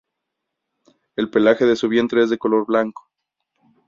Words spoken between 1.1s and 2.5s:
El pelaje de su vientre es de